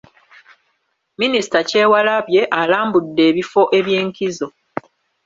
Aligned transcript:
Minisita 1.19 1.57
Kyewalabye 1.69 2.41
alambudde 2.61 3.21
ebifo 3.29 3.61
eby’enkizo. 3.77 4.47